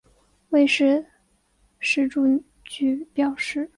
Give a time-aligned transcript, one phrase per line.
[0.49, 1.05] 未施
[1.79, 2.25] 实住
[2.63, 3.69] 居表示。